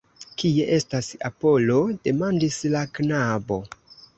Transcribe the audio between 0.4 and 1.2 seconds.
Kie estas